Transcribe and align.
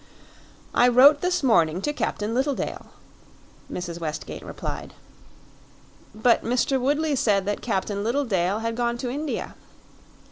"I 0.73 0.87
wrote 0.87 1.21
this 1.21 1.43
morning 1.43 1.79
to 1.83 1.93
Captain 1.93 2.33
Littledale," 2.33 2.87
Mrs. 3.71 3.99
Westgate 3.99 4.43
replied. 4.43 4.95
"But 6.15 6.43
Mr. 6.43 6.81
Woodley 6.81 7.15
said 7.15 7.45
that 7.45 7.61
Captain 7.61 8.03
Littledale 8.03 8.61
had 8.61 8.75
gone 8.75 8.97
to 8.97 9.11
India." 9.11 9.53